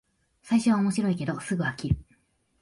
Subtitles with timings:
[0.41, 1.95] 最初は面白いけどすぐ飽きる